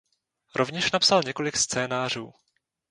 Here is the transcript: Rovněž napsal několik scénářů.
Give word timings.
Rovněž 0.55 0.91
napsal 0.91 1.23
několik 1.25 1.57
scénářů. 1.57 2.33